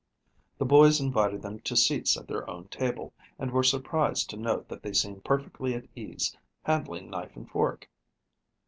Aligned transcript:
The 0.57 0.65
boys 0.65 0.99
invited 0.99 1.43
them 1.43 1.59
to 1.59 1.75
seats 1.75 2.17
at 2.17 2.27
their 2.27 2.49
own 2.49 2.69
table, 2.69 3.13
and 3.37 3.51
were 3.51 3.61
surprised 3.61 4.31
to 4.31 4.35
note 4.37 4.67
that 4.69 4.81
they 4.81 4.93
seemed 4.93 5.23
perfectly 5.23 5.75
at 5.75 5.85
ease, 5.95 6.35
handling 6.63 7.11
knife 7.11 7.35
and 7.35 7.47
fork. 7.47 7.87